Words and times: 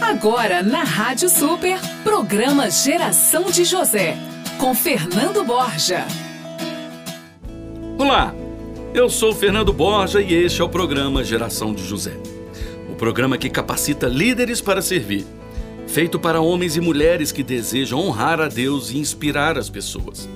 Agora 0.00 0.62
na 0.62 0.82
Rádio 0.82 1.28
Super, 1.28 1.78
programa 2.02 2.70
Geração 2.70 3.50
de 3.50 3.64
José, 3.64 4.16
com 4.58 4.74
Fernando 4.74 5.44
Borja. 5.44 6.06
Olá, 7.98 8.34
eu 8.94 9.10
sou 9.10 9.34
Fernando 9.34 9.72
Borja 9.72 10.20
e 10.22 10.32
este 10.32 10.62
é 10.62 10.64
o 10.64 10.68
programa 10.68 11.22
Geração 11.22 11.74
de 11.74 11.86
José. 11.86 12.16
O 12.90 12.94
programa 12.94 13.36
que 13.36 13.50
capacita 13.50 14.08
líderes 14.08 14.60
para 14.60 14.80
servir, 14.80 15.26
feito 15.86 16.18
para 16.18 16.40
homens 16.40 16.76
e 16.76 16.80
mulheres 16.80 17.30
que 17.30 17.42
desejam 17.42 18.00
honrar 18.00 18.40
a 18.40 18.48
Deus 18.48 18.90
e 18.90 18.98
inspirar 18.98 19.58
as 19.58 19.68
pessoas. 19.68 20.28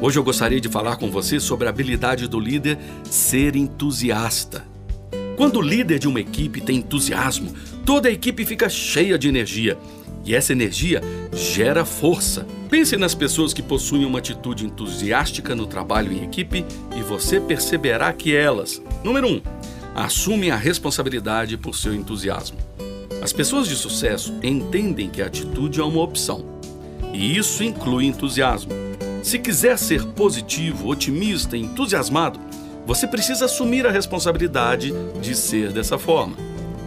Hoje 0.00 0.18
eu 0.18 0.24
gostaria 0.24 0.60
de 0.60 0.68
falar 0.68 0.96
com 0.96 1.10
você 1.10 1.40
sobre 1.40 1.66
a 1.66 1.70
habilidade 1.70 2.28
do 2.28 2.38
líder 2.38 2.78
ser 3.04 3.56
entusiasta. 3.56 4.71
Quando 5.42 5.56
o 5.56 5.60
líder 5.60 5.98
de 5.98 6.06
uma 6.06 6.20
equipe 6.20 6.60
tem 6.60 6.76
entusiasmo, 6.76 7.52
toda 7.84 8.08
a 8.08 8.12
equipe 8.12 8.44
fica 8.44 8.68
cheia 8.68 9.18
de 9.18 9.26
energia. 9.26 9.76
E 10.24 10.36
essa 10.36 10.52
energia 10.52 11.00
gera 11.32 11.84
força. 11.84 12.46
Pense 12.70 12.96
nas 12.96 13.12
pessoas 13.12 13.52
que 13.52 13.60
possuem 13.60 14.04
uma 14.04 14.20
atitude 14.20 14.64
entusiástica 14.64 15.52
no 15.56 15.66
trabalho 15.66 16.12
em 16.12 16.22
equipe 16.22 16.64
e 16.96 17.02
você 17.02 17.40
perceberá 17.40 18.12
que 18.12 18.32
elas, 18.32 18.80
número 19.02 19.26
1, 19.26 19.30
um, 19.32 19.42
assumem 19.96 20.52
a 20.52 20.56
responsabilidade 20.56 21.56
por 21.56 21.74
seu 21.74 21.92
entusiasmo. 21.92 22.58
As 23.20 23.32
pessoas 23.32 23.66
de 23.66 23.74
sucesso 23.74 24.38
entendem 24.44 25.10
que 25.10 25.20
a 25.20 25.26
atitude 25.26 25.80
é 25.80 25.84
uma 25.84 26.02
opção. 26.02 26.46
E 27.12 27.36
isso 27.36 27.64
inclui 27.64 28.06
entusiasmo. 28.06 28.70
Se 29.24 29.40
quiser 29.40 29.76
ser 29.76 30.04
positivo, 30.04 30.86
otimista, 30.86 31.56
entusiasmado, 31.56 32.38
você 32.86 33.06
precisa 33.06 33.44
assumir 33.44 33.86
a 33.86 33.90
responsabilidade 33.90 34.92
de 35.20 35.34
ser 35.34 35.72
dessa 35.72 35.98
forma. 35.98 36.36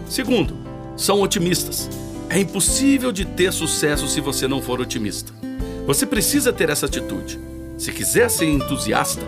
Segundo, 0.10 0.58
são 0.98 1.22
otimistas. 1.22 1.90
É 2.30 2.40
impossível 2.40 3.12
de 3.12 3.24
ter 3.24 3.54
sucesso 3.54 4.08
se 4.08 4.20
você 4.20 4.48
não 4.48 4.62
for 4.62 4.82
otimista. 4.82 5.32
Você 5.86 6.06
precisa 6.06 6.52
ter 6.52 6.70
essa 6.70 6.86
atitude. 6.86 7.40
Se 7.78 7.92
quiser 7.92 8.30
ser 8.30 8.46
entusiasta, 8.46 9.26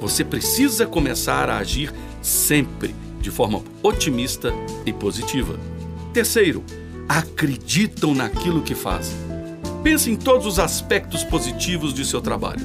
você 0.00 0.24
precisa 0.24 0.86
começar 0.86 1.50
a 1.50 1.58
agir 1.58 1.92
sempre 2.22 2.94
de 3.20 3.30
forma 3.30 3.62
otimista 3.82 4.52
e 4.86 4.92
positiva. 4.92 5.58
Terceiro, 6.12 6.64
acreditam 7.08 8.14
naquilo 8.14 8.62
que 8.62 8.74
fazem. 8.74 9.16
Pense 9.82 10.10
em 10.10 10.16
todos 10.16 10.46
os 10.46 10.58
aspectos 10.58 11.22
positivos 11.24 11.94
de 11.94 12.04
seu 12.04 12.20
trabalho. 12.20 12.64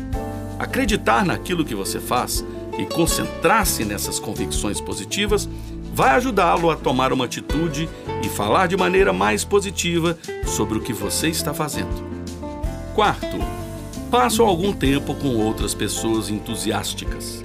Acreditar 0.59 1.25
naquilo 1.25 1.65
que 1.65 1.75
você 1.75 1.99
faz 1.99 2.43
e 2.77 2.85
concentrar-se 2.85 3.85
nessas 3.85 4.19
convicções 4.19 4.81
positivas 4.81 5.47
vai 5.93 6.15
ajudá-lo 6.15 6.71
a 6.71 6.75
tomar 6.75 7.13
uma 7.13 7.25
atitude 7.25 7.87
e 8.23 8.29
falar 8.29 8.67
de 8.67 8.75
maneira 8.75 9.13
mais 9.13 9.43
positiva 9.43 10.17
sobre 10.45 10.77
o 10.77 10.81
que 10.81 10.91
você 10.91 11.27
está 11.27 11.53
fazendo. 11.53 12.03
Quarto, 12.95 13.37
passe 14.09 14.41
algum 14.41 14.73
tempo 14.73 15.13
com 15.15 15.35
outras 15.35 15.73
pessoas 15.73 16.29
entusiásticas. 16.29 17.43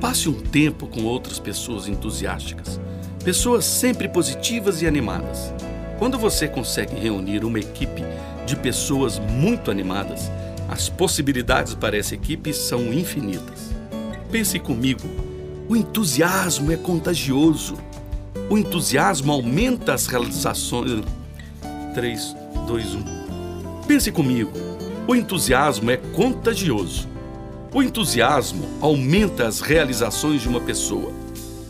Passe 0.00 0.28
um 0.28 0.32
tempo 0.32 0.86
com 0.86 1.04
outras 1.04 1.38
pessoas 1.38 1.86
entusiásticas, 1.88 2.80
pessoas 3.24 3.64
sempre 3.64 4.08
positivas 4.08 4.82
e 4.82 4.86
animadas. 4.86 5.52
Quando 5.98 6.18
você 6.18 6.48
consegue 6.48 6.96
reunir 6.96 7.44
uma 7.44 7.60
equipe 7.60 8.02
de 8.44 8.56
pessoas 8.56 9.20
muito 9.20 9.70
animadas, 9.70 10.30
as 10.68 10.88
possibilidades 10.88 11.74
para 11.74 11.96
essa 11.96 12.14
equipe 12.14 12.52
são 12.52 12.92
infinitas. 12.92 13.70
Pense 14.32 14.58
comigo, 14.58 15.02
o 15.68 15.76
entusiasmo 15.76 16.72
é 16.72 16.76
contagioso. 16.76 17.76
O 18.48 18.56
entusiasmo 18.56 19.30
aumenta 19.30 19.92
as 19.92 20.06
realizações. 20.06 21.04
3, 21.94 22.36
2, 22.66 22.94
1. 22.94 23.04
Pense 23.86 24.10
comigo, 24.10 24.50
o 25.06 25.14
entusiasmo 25.14 25.90
é 25.90 25.98
contagioso. 25.98 27.06
O 27.74 27.82
entusiasmo 27.82 28.66
aumenta 28.80 29.46
as 29.46 29.60
realizações 29.60 30.40
de 30.40 30.48
uma 30.48 30.62
pessoa, 30.62 31.12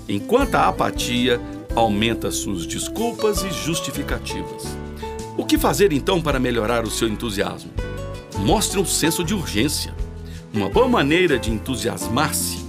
enquanto 0.09 0.55
a 0.55 0.69
apatia 0.69 1.41
aumenta 1.75 2.31
suas 2.31 2.65
desculpas 2.65 3.43
e 3.43 3.51
justificativas. 3.51 4.79
O 5.37 5.45
que 5.45 5.59
fazer 5.59 5.93
então 5.93 6.23
para 6.23 6.39
melhorar 6.39 6.85
o 6.85 6.91
seu 6.93 7.09
entusiasmo? 7.09 7.73
Mostre 8.39 8.79
um 8.79 8.87
senso 8.87 9.25
de 9.25 9.35
urgência. 9.35 9.93
Uma 10.55 10.69
boa 10.69 10.87
maneira 10.87 11.39
de 11.39 11.51
entusiasmar-se 11.51 12.62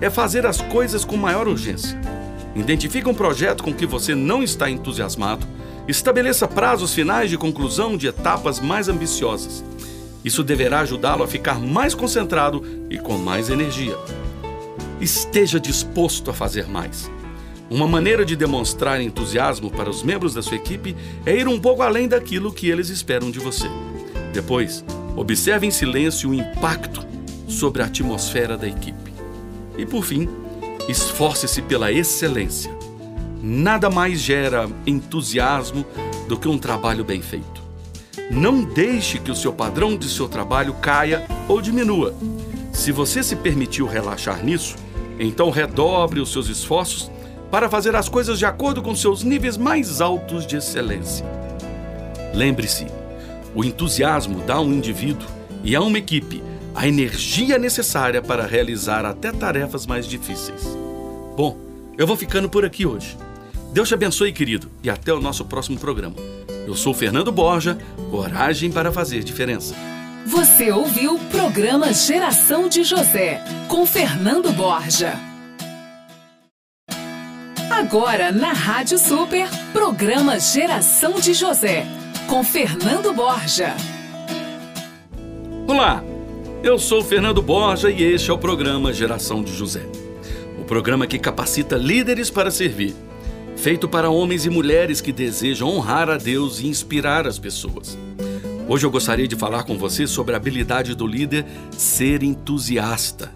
é 0.00 0.08
fazer 0.08 0.46
as 0.46 0.60
coisas 0.60 1.04
com 1.04 1.16
maior 1.16 1.46
urgência. 1.46 2.00
Identifique 2.54 3.08
um 3.08 3.14
projeto 3.14 3.62
com 3.62 3.72
que 3.72 3.86
você 3.86 4.14
não 4.14 4.42
está 4.42 4.68
entusiasmado, 4.68 5.46
estabeleça 5.86 6.48
prazos 6.48 6.92
finais 6.94 7.30
de 7.30 7.38
conclusão 7.38 7.96
de 7.96 8.06
etapas 8.06 8.60
mais 8.60 8.88
ambiciosas. 8.88 9.64
Isso 10.24 10.42
deverá 10.42 10.80
ajudá-lo 10.80 11.22
a 11.22 11.28
ficar 11.28 11.58
mais 11.58 11.94
concentrado 11.94 12.62
e 12.90 12.98
com 12.98 13.16
mais 13.16 13.48
energia. 13.48 13.96
Esteja 15.00 15.58
disposto 15.58 16.30
a 16.30 16.34
fazer 16.34 16.66
mais. 16.66 17.10
Uma 17.70 17.86
maneira 17.86 18.24
de 18.24 18.34
demonstrar 18.34 19.00
entusiasmo 19.00 19.70
para 19.70 19.88
os 19.88 20.02
membros 20.02 20.34
da 20.34 20.42
sua 20.42 20.56
equipe 20.56 20.96
é 21.24 21.36
ir 21.36 21.46
um 21.46 21.58
pouco 21.58 21.82
além 21.82 22.08
daquilo 22.08 22.52
que 22.52 22.68
eles 22.68 22.90
esperam 22.90 23.30
de 23.30 23.38
você. 23.38 23.68
Depois, 24.32 24.84
observe 25.16 25.66
em 25.66 25.70
silêncio 25.70 26.30
o 26.30 26.34
impacto 26.34 27.06
sobre 27.48 27.82
a 27.82 27.86
atmosfera 27.86 28.56
da 28.56 28.66
equipe. 28.66 28.99
E 29.80 29.86
por 29.86 30.04
fim, 30.04 30.28
esforce-se 30.86 31.62
pela 31.62 31.90
excelência. 31.90 32.70
Nada 33.42 33.88
mais 33.88 34.20
gera 34.20 34.68
entusiasmo 34.86 35.86
do 36.28 36.38
que 36.38 36.46
um 36.46 36.58
trabalho 36.58 37.02
bem 37.02 37.22
feito. 37.22 37.62
Não 38.30 38.62
deixe 38.62 39.18
que 39.18 39.30
o 39.30 39.34
seu 39.34 39.54
padrão 39.54 39.96
de 39.96 40.06
seu 40.06 40.28
trabalho 40.28 40.74
caia 40.74 41.24
ou 41.48 41.62
diminua. 41.62 42.14
Se 42.74 42.92
você 42.92 43.22
se 43.22 43.34
permitiu 43.36 43.86
relaxar 43.86 44.44
nisso, 44.44 44.76
então 45.18 45.48
redobre 45.48 46.20
os 46.20 46.30
seus 46.30 46.48
esforços 46.48 47.10
para 47.50 47.70
fazer 47.70 47.96
as 47.96 48.06
coisas 48.06 48.38
de 48.38 48.44
acordo 48.44 48.82
com 48.82 48.94
seus 48.94 49.24
níveis 49.24 49.56
mais 49.56 50.02
altos 50.02 50.46
de 50.46 50.56
excelência. 50.56 51.24
Lembre-se, 52.34 52.86
o 53.54 53.64
entusiasmo 53.64 54.42
dá 54.42 54.56
a 54.56 54.60
um 54.60 54.74
indivíduo 54.74 55.26
e 55.64 55.74
a 55.74 55.80
uma 55.80 55.98
equipe 55.98 56.42
a 56.74 56.86
energia 56.86 57.58
necessária 57.58 58.22
para 58.22 58.46
realizar 58.46 59.04
até 59.04 59.32
tarefas 59.32 59.86
mais 59.86 60.06
difíceis. 60.06 60.62
Bom, 61.36 61.56
eu 61.98 62.06
vou 62.06 62.16
ficando 62.16 62.48
por 62.48 62.64
aqui 62.64 62.86
hoje. 62.86 63.16
Deus 63.72 63.88
te 63.88 63.94
abençoe, 63.94 64.32
querido, 64.32 64.70
e 64.82 64.90
até 64.90 65.12
o 65.12 65.20
nosso 65.20 65.44
próximo 65.44 65.78
programa. 65.78 66.16
Eu 66.66 66.74
sou 66.74 66.92
Fernando 66.92 67.30
Borja, 67.30 67.78
coragem 68.10 68.70
para 68.70 68.92
fazer 68.92 69.22
diferença. 69.22 69.74
Você 70.26 70.70
ouviu 70.70 71.14
o 71.14 71.18
programa 71.26 71.92
Geração 71.92 72.68
de 72.68 72.84
José, 72.84 73.42
com 73.68 73.86
Fernando 73.86 74.52
Borja. 74.52 75.14
Agora 77.70 78.30
na 78.30 78.52
Rádio 78.52 78.98
Super, 78.98 79.48
programa 79.72 80.38
Geração 80.38 81.18
de 81.18 81.32
José, 81.32 81.86
com 82.28 82.44
Fernando 82.44 83.12
Borja. 83.12 83.74
Olá, 85.66 86.02
eu 86.62 86.78
sou 86.78 87.02
Fernando 87.02 87.40
Borja 87.40 87.90
e 87.90 88.02
este 88.02 88.30
é 88.30 88.34
o 88.34 88.38
programa 88.38 88.92
Geração 88.92 89.42
de 89.42 89.52
José. 89.52 89.82
O 90.58 90.64
programa 90.64 91.06
que 91.06 91.18
capacita 91.18 91.76
líderes 91.76 92.28
para 92.28 92.50
servir, 92.50 92.94
feito 93.56 93.88
para 93.88 94.10
homens 94.10 94.44
e 94.44 94.50
mulheres 94.50 95.00
que 95.00 95.10
desejam 95.10 95.68
honrar 95.68 96.10
a 96.10 96.18
Deus 96.18 96.60
e 96.60 96.66
inspirar 96.66 97.26
as 97.26 97.38
pessoas. 97.38 97.96
Hoje 98.68 98.84
eu 98.84 98.90
gostaria 98.90 99.26
de 99.26 99.36
falar 99.36 99.64
com 99.64 99.78
você 99.78 100.06
sobre 100.06 100.34
a 100.34 100.36
habilidade 100.36 100.94
do 100.94 101.06
líder 101.06 101.46
ser 101.70 102.22
entusiasta. 102.22 103.32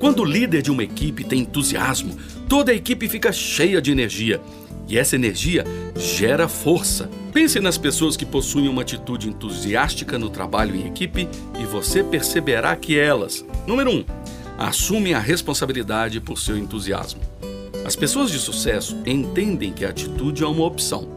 Quando 0.00 0.20
o 0.20 0.24
líder 0.24 0.62
de 0.62 0.70
uma 0.70 0.82
equipe 0.82 1.24
tem 1.24 1.40
entusiasmo, 1.40 2.16
toda 2.48 2.72
a 2.72 2.74
equipe 2.74 3.06
fica 3.06 3.32
cheia 3.32 3.82
de 3.82 3.92
energia. 3.92 4.40
E 4.88 4.96
essa 4.98 5.16
energia 5.16 5.64
gera 5.96 6.48
força. 6.48 7.10
Pense 7.32 7.58
nas 7.60 7.76
pessoas 7.76 8.16
que 8.16 8.24
possuem 8.24 8.68
uma 8.68 8.82
atitude 8.82 9.28
entusiástica 9.28 10.18
no 10.18 10.30
trabalho 10.30 10.74
em 10.74 10.86
equipe 10.86 11.28
e 11.58 11.64
você 11.64 12.02
perceberá 12.02 12.74
que 12.76 12.98
elas, 12.98 13.44
número 13.66 13.90
1, 13.90 13.94
um, 13.94 14.04
assumem 14.56 15.14
a 15.14 15.18
responsabilidade 15.18 16.20
por 16.20 16.38
seu 16.38 16.56
entusiasmo. 16.56 17.20
As 17.84 17.94
pessoas 17.94 18.30
de 18.30 18.38
sucesso 18.38 18.96
entendem 19.04 19.72
que 19.72 19.84
a 19.84 19.90
atitude 19.90 20.42
é 20.42 20.46
uma 20.46 20.64
opção. 20.64 21.08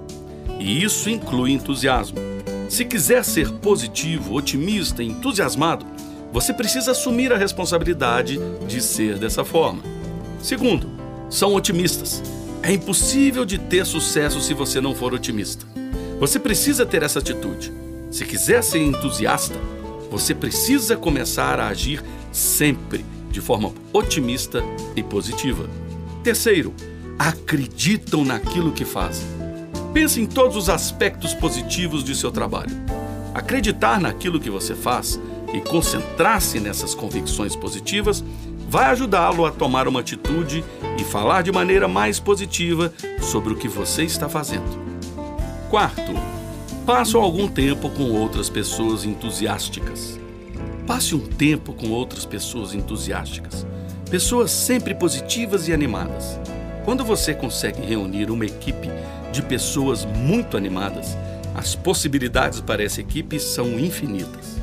E 0.60 0.84
isso 0.84 1.10
inclui 1.10 1.52
entusiasmo. 1.52 2.18
Se 2.68 2.86
quiser 2.86 3.24
ser 3.24 3.50
positivo, 3.54 4.36
otimista, 4.36 5.02
entusiasmado, 5.02 5.86
você 6.32 6.54
precisa 6.54 6.92
assumir 6.92 7.34
a 7.34 7.38
responsabilidade 7.38 8.40
de 8.68 8.82
ser 8.82 9.18
dessa 9.18 9.44
forma. 9.44 9.82
Segundo, 10.42 10.88
são 11.30 11.56
otimistas. 11.56 12.22
É 12.70 12.74
impossível 12.74 13.46
de 13.46 13.58
ter 13.58 13.84
sucesso 13.84 14.40
se 14.40 14.54
você 14.54 14.80
não 14.80 14.94
for 14.94 15.12
otimista. 15.12 15.66
Você 16.20 16.38
precisa 16.38 16.86
ter 16.86 17.02
essa 17.02 17.18
atitude. 17.18 17.74
Se 18.12 18.24
quiser 18.24 18.64
ser 18.64 18.78
entusiasta, 18.78 19.60
você 20.12 20.36
precisa 20.36 20.96
começar 20.96 21.60
a 21.60 21.70
agir 21.70 22.04
sempre 22.32 23.04
de 23.32 23.42
forma 23.42 23.74
otimista 23.92 24.64
e 24.96 25.02
positiva. 25.02 25.68
Terceiro, 26.24 26.72
acreditam 27.18 28.24
naquilo 28.24 28.72
que 28.72 28.86
fazem. 28.86 29.26
Pense 29.92 30.22
em 30.22 30.28
todos 30.28 30.56
os 30.56 30.70
aspectos 30.70 31.34
positivos 31.34 32.04
de 32.04 32.14
seu 32.14 32.32
trabalho. 32.32 32.76
Acreditar 33.34 34.00
naquilo 34.00 34.40
que 34.40 34.52
você 34.52 34.76
faz 34.76 35.20
e 35.52 35.60
concentrar-se 35.60 36.60
nessas 36.60 36.94
convicções 36.94 37.56
positivas 37.56 38.24
vai 38.70 38.86
ajudá-lo 38.86 39.48
a 39.48 39.52
tomar 39.52 39.88
uma 39.88 40.02
atitude 40.02 40.64
e 41.00 41.04
falar 41.04 41.42
de 41.42 41.52
maneira 41.52 41.88
mais 41.88 42.20
positiva 42.20 42.94
sobre 43.20 43.52
o 43.52 43.56
que 43.56 43.68
você 43.68 44.04
está 44.04 44.30
fazendo. 44.30 44.80
Quarto, 45.72 46.14
passe 46.86 47.16
algum 47.16 47.48
tempo 47.48 47.90
com 47.90 48.12
outras 48.12 48.48
pessoas 48.48 49.06
entusiásticas. 49.06 50.20
Passe 50.86 51.16
um 51.16 51.20
tempo 51.20 51.74
com 51.74 51.90
outras 51.90 52.26
pessoas 52.26 52.76
entusiásticas, 52.76 53.66
pessoas 54.10 54.52
sempre 54.52 54.94
positivas 54.94 55.68
e 55.68 55.74
animadas. 55.74 56.40
Quando 56.86 57.04
você 57.04 57.34
consegue 57.34 57.82
reunir 57.82 58.30
uma 58.30 58.46
equipe 58.46 58.88
de 59.32 59.42
pessoas 59.42 60.06
muito 60.06 60.56
animadas, 60.56 61.18
as 61.56 61.74
possibilidades 61.74 62.62
para 62.62 62.84
essa 62.84 63.02
equipe 63.02 63.40
são 63.40 63.80
infinitas. 63.80 64.58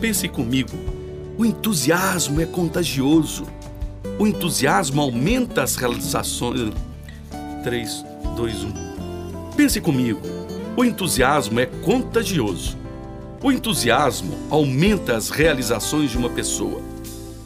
Pense 0.00 0.26
comigo, 0.26 1.01
o 1.36 1.44
entusiasmo 1.46 2.40
é 2.40 2.46
contagioso. 2.46 3.46
O 4.18 4.26
entusiasmo 4.26 5.00
aumenta 5.00 5.62
as 5.62 5.76
realizações. 5.76 6.72
3, 7.64 8.04
2, 8.36 8.64
1. 8.64 8.72
Pense 9.56 9.80
comigo, 9.80 10.20
o 10.76 10.84
entusiasmo 10.84 11.58
é 11.58 11.66
contagioso. 11.66 12.76
O 13.42 13.50
entusiasmo 13.50 14.36
aumenta 14.50 15.16
as 15.16 15.30
realizações 15.30 16.10
de 16.10 16.18
uma 16.18 16.30
pessoa, 16.30 16.80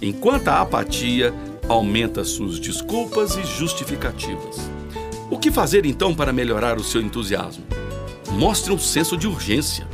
enquanto 0.03 0.49
a 0.49 0.61
apatia 0.61 1.33
aumenta 1.69 2.25
suas 2.25 2.59
desculpas 2.59 3.37
e 3.37 3.45
justificativas. 3.45 4.71
O 5.31 5.39
que 5.39 5.51
fazer 5.51 5.87
então 5.87 6.15
para 6.15 6.33
melhorar 6.33 6.77
o 6.77 6.85
seu 6.85 7.01
entusiasmo? 7.01 7.65
Mostre 8.33 8.73
um 8.73 8.79
senso 8.79 9.17
de 9.17 9.27
urgência. 9.27 9.87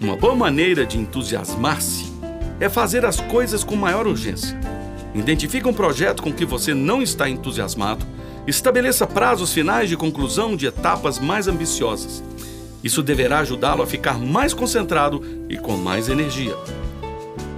Uma 0.00 0.16
boa 0.16 0.34
maneira 0.34 0.86
de 0.86 0.98
entusiasmar-se 0.98 2.09
é 2.60 2.68
fazer 2.68 3.04
as 3.04 3.18
coisas 3.18 3.64
com 3.64 3.74
maior 3.74 4.06
urgência. 4.06 4.58
Identifique 5.14 5.66
um 5.66 5.72
projeto 5.72 6.22
com 6.22 6.32
que 6.32 6.44
você 6.44 6.74
não 6.74 7.02
está 7.02 7.28
entusiasmado, 7.28 8.06
estabeleça 8.46 9.06
prazos 9.06 9.52
finais 9.52 9.88
de 9.88 9.96
conclusão 9.96 10.54
de 10.54 10.66
etapas 10.66 11.18
mais 11.18 11.48
ambiciosas. 11.48 12.22
Isso 12.84 13.02
deverá 13.02 13.40
ajudá-lo 13.40 13.82
a 13.82 13.86
ficar 13.86 14.18
mais 14.18 14.54
concentrado 14.54 15.22
e 15.48 15.56
com 15.56 15.76
mais 15.76 16.08
energia. 16.08 16.54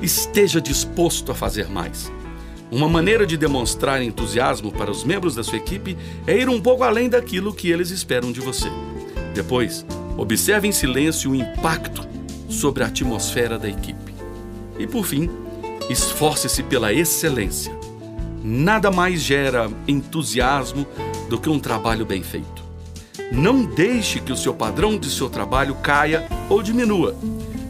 Esteja 0.00 0.60
disposto 0.60 1.30
a 1.30 1.34
fazer 1.34 1.68
mais. 1.68 2.10
Uma 2.70 2.88
maneira 2.88 3.26
de 3.26 3.36
demonstrar 3.36 4.02
entusiasmo 4.02 4.72
para 4.72 4.90
os 4.90 5.04
membros 5.04 5.34
da 5.34 5.44
sua 5.44 5.58
equipe 5.58 5.96
é 6.26 6.38
ir 6.38 6.48
um 6.48 6.60
pouco 6.60 6.82
além 6.82 7.08
daquilo 7.08 7.52
que 7.52 7.70
eles 7.70 7.90
esperam 7.90 8.32
de 8.32 8.40
você. 8.40 8.68
Depois, 9.34 9.84
observe 10.16 10.66
em 10.66 10.72
silêncio 10.72 11.30
o 11.30 11.34
impacto 11.34 12.06
sobre 12.48 12.82
a 12.82 12.86
atmosfera 12.86 13.58
da 13.58 13.68
equipe. 13.68 14.01
E 14.82 14.86
por 14.86 15.06
fim, 15.06 15.30
esforce-se 15.88 16.60
pela 16.64 16.92
excelência. 16.92 17.72
Nada 18.42 18.90
mais 18.90 19.20
gera 19.20 19.70
entusiasmo 19.86 20.84
do 21.30 21.38
que 21.38 21.48
um 21.48 21.60
trabalho 21.60 22.04
bem 22.04 22.20
feito. 22.20 22.64
Não 23.30 23.64
deixe 23.64 24.18
que 24.18 24.32
o 24.32 24.36
seu 24.36 24.52
padrão 24.52 24.98
de 24.98 25.08
seu 25.08 25.30
trabalho 25.30 25.76
caia 25.76 26.26
ou 26.50 26.60
diminua. 26.60 27.14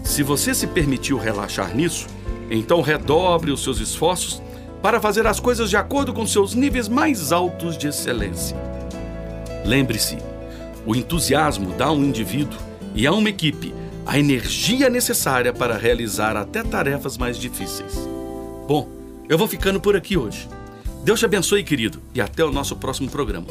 Se 0.03 0.23
você 0.23 0.55
se 0.55 0.67
permitiu 0.67 1.19
relaxar 1.19 1.77
nisso, 1.77 2.07
então 2.51 2.81
redobre 2.81 3.51
os 3.51 3.63
seus 3.63 3.79
esforços 3.79 4.43
para 4.81 4.99
fazer 4.99 5.27
as 5.27 5.39
coisas 5.39 5.69
de 5.69 5.77
acordo 5.77 6.15
com 6.15 6.27
seus 6.27 6.55
níveis 6.55 6.89
mais 6.89 7.31
altos 7.31 7.77
de 7.77 7.89
excelência. 7.89 8.57
Lembre-se, 9.67 10.17
o 10.87 10.97
entusiasmo 10.97 11.75
dá 11.75 11.87
a 11.89 11.93
um 11.93 12.03
indivíduo 12.03 12.59
e 12.95 13.07
a 13.07 13.13
uma 13.13 13.29
equipe 13.29 13.82
a 14.07 14.19
energia 14.19 14.91
necessária 14.91 15.53
para 15.53 15.77
realizar 15.77 16.37
até 16.37 16.63
tarefas 16.63 17.17
mais 17.17 17.39
difíceis. 17.39 17.95
Bom, 18.67 18.89
eu 19.29 19.39
vou 19.39 19.49
ficando 19.49 19.81
por 19.81 19.97
aqui 19.97 20.17
hoje. 20.17 20.49
Deus 21.05 21.19
te 21.19 21.25
abençoe, 21.25 21.65
querido, 21.65 22.01
e 22.15 22.21
até 22.21 22.45
o 22.45 22.53
nosso 22.53 22.77
próximo 22.77 23.11
programa. 23.11 23.47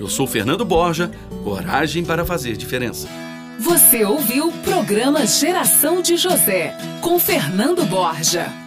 Eu 0.00 0.08
sou 0.08 0.26
Fernando 0.26 0.64
Borja, 0.64 1.10
coragem 1.42 2.04
para 2.04 2.24
fazer 2.24 2.56
diferença. 2.56 3.08
Você 3.58 4.04
ouviu 4.04 4.48
o 4.48 4.52
programa 4.58 5.26
Geração 5.26 6.02
de 6.02 6.16
José, 6.16 6.76
com 7.00 7.18
Fernando 7.18 7.84
Borja. 7.84 8.63